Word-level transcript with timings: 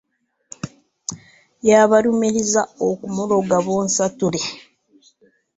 Yabalumiriza 1.67 2.61
okumuloga 2.87 3.55
bonsatule. 3.65 4.41